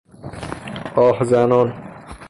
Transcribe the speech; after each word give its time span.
آه 0.97 1.23
زنان 1.23 1.73